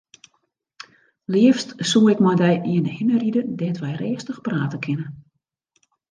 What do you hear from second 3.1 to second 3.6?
ride